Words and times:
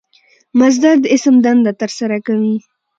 مصدر 0.59 0.95
د 1.01 1.05
اسم 1.15 1.35
دنده 1.45 1.71
ترسره 1.81 2.17
کوي. 2.27 2.55